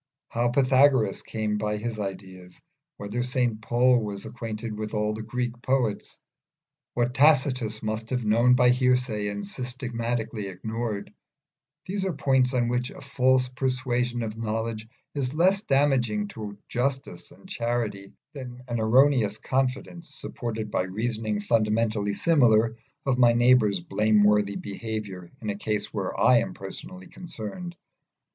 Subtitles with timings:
[0.29, 2.59] How Pythagoras came by his ideas,
[2.97, 6.17] whether St Paul was acquainted with all the Greek poets,
[6.95, 11.13] what Tacitus must have known by hearsay and systematically ignored,
[12.03, 17.47] are points on which a false persuasion of knowledge is less damaging to justice and
[17.47, 22.75] charity than an erroneous confidence, supported by reasoning fundamentally similar,
[23.05, 27.75] of my neighbour's blameworthy behaviour in a case where I am personally concerned.